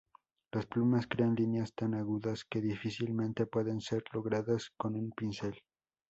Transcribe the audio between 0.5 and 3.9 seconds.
Las plumas crean líneas tan agudas que difícilmente pueden